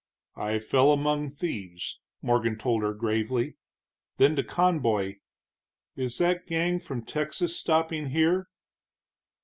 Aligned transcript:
"I 0.37 0.57
fell 0.57 0.91
among 0.93 1.29
thieves," 1.29 1.99
Morgan 2.23 2.57
told 2.57 2.81
her, 2.81 2.91
gravely. 2.95 3.57
Then 4.17 4.35
to 4.35 4.43
Conboy: 4.43 5.17
"Is 5.95 6.17
that 6.17 6.47
gang 6.47 6.79
from 6.79 7.05
Texas 7.05 7.55
stopping 7.55 8.07
here?" 8.07 8.49